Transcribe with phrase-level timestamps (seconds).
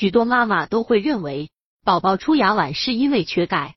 [0.00, 1.50] 许多妈妈都会认为
[1.84, 3.76] 宝宝出牙晚是因为缺钙。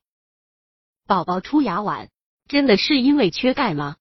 [1.06, 2.08] 宝宝出牙晚
[2.48, 3.96] 真的是因为缺钙吗？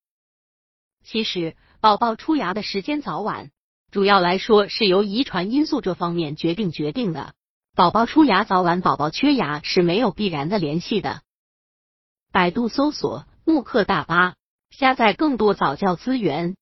[1.04, 3.51] 其实，宝宝出牙的时间早晚，
[3.91, 7.33] 主要来说是由遗传因素这方面决定决定的。
[7.76, 11.24] 宝宝出牙早晚，宝宝缺牙是没有必然的联系的。
[12.31, 14.35] 百度搜索慕课大巴，
[14.69, 16.55] 下载更多早教资源。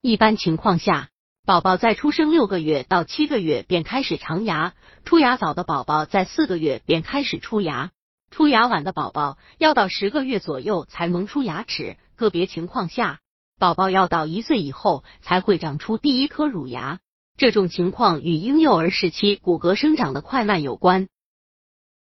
[0.00, 1.10] 一般情况下，
[1.48, 4.74] 宝宝在出生六个月到七个月便开始长牙，
[5.06, 7.90] 出牙早的宝宝在四个月便开始出牙，
[8.30, 13.20] 出牙晚的宝宝要到十个月左右才萌出牙齿，个别情况下，
[13.58, 17.00] 宝宝要到一岁以后才会长出第一颗乳牙。
[17.38, 21.08] 这种情况与婴幼儿时期骨骼生长的快慢有关。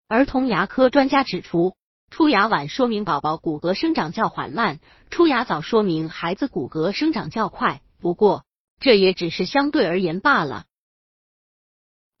[0.08, 1.76] 儿童牙科专家指出，
[2.08, 7.82] 出牙晚说明宝宝骨骼生长较缓慢，出牙早说明孩子骨骼生长较快。
[8.00, 8.44] 不过，
[8.80, 10.66] 这也只是相对而言罢了。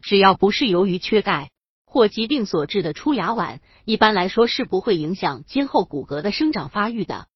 [0.00, 1.50] 只要不是由于缺钙
[1.86, 7.28] 或疾病所致的出牙晚，一般来说是不会影响今后骨骼的生长发育的。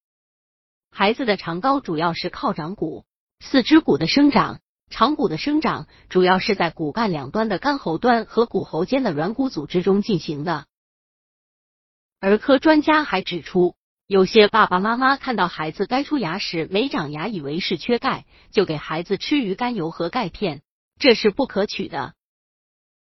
[0.91, 3.07] 孩子的长高主要是靠掌骨、
[3.41, 10.67] 四肢骨的生长，长骨的生长主要是在骨干两端的干喉端和骨喉间的软骨组织中进行的。
[12.21, 13.78] 儿科专家还指出。
[14.09, 20.63] 有些爸爸妈妈看到孩子该出牙时没长牙，以为是缺钙，就给孩子吃鱼肝油和钙片，
[20.99, 22.15] 这是不可取的。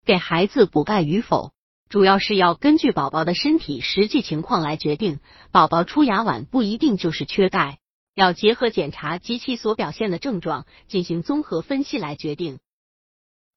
[0.03, 1.53] 给孩子补钙与否，
[1.87, 5.21] 主要是要根据宝宝的身体实际情况来决定。
[5.53, 7.79] 宝宝出牙晚不一定就是缺钙，
[8.13, 12.59] 要结合检查及其所表现的症状进行综合分析来决定。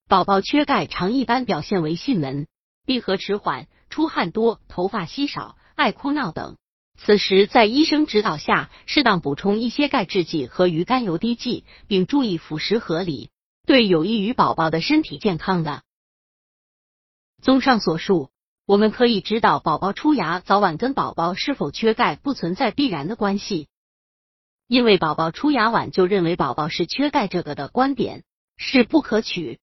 [0.08, 2.46] 宝宝缺钙常一般表现为囟门、
[2.86, 6.56] 闭合迟缓、出汗多、头发稀少、爱哭闹等。
[6.96, 13.30] 此时，在医生指导下，适当补充一些钙制剂和鱼肝油滴剂，并注意辅食合理，
[13.66, 15.82] 对有益于宝宝的身体健康的。
[17.42, 18.30] 综上所述，
[18.64, 23.68] 我们可以知道，宝宝出牙早晚跟宝宝是否缺钙不存在必然的关系。
[24.66, 28.22] 因为宝宝出牙晚就认为宝宝是缺钙，这个的观点
[28.56, 29.58] 是不可取。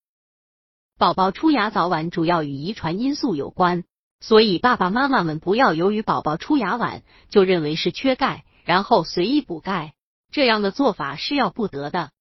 [1.00, 3.84] 宝宝出牙早晚主要与遗传因素有关。
[4.22, 9.96] 所以，爸爸妈妈们不要由于宝宝出牙晚就认为是缺钙，然后随意补钙，
[10.32, 12.12] 这样的做法是要不得的。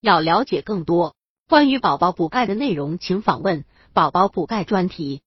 [0.00, 1.14] 要了解更多
[1.46, 5.20] 关于宝宝补钙的内容，请访问宝宝补钙专题。